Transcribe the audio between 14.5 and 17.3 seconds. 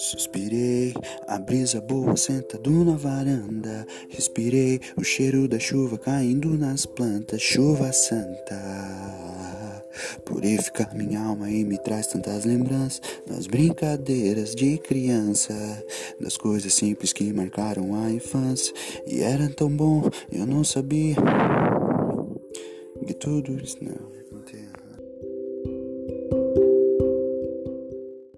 de criança, das coisas simples que